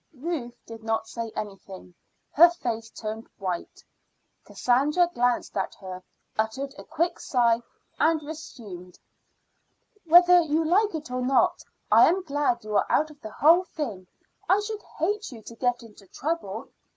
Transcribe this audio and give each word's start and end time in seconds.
Ruth 0.17 0.55
did 0.65 0.83
not 0.83 1.07
say 1.07 1.31
anything. 1.35 1.93
Her 2.31 2.49
face 2.49 2.89
turned 2.89 3.27
white. 3.37 3.83
Cassandra 4.45 5.07
glanced 5.13 5.55
at 5.55 5.75
her, 5.75 6.01
uttered 6.39 6.73
a 6.79 6.83
quick 6.83 7.19
sigh, 7.19 7.61
and 7.99 8.19
resumed: 8.23 8.97
"Whether 10.07 10.41
you 10.41 10.65
like 10.65 10.95
it 10.95 11.11
or 11.11 11.21
not, 11.21 11.63
I 11.91 12.07
am 12.09 12.23
glad 12.23 12.63
you 12.63 12.75
are 12.77 12.87
out 12.91 13.11
of 13.11 13.21
the 13.21 13.29
whole 13.29 13.63
thing. 13.65 14.07
I 14.49 14.59
should 14.61 14.81
hate 14.97 15.31
you 15.31 15.43
to 15.43 15.55
get 15.55 15.83
into 15.83 16.07
trouble. 16.07 16.69